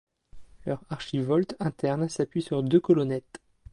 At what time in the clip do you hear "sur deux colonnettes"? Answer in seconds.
2.41-3.39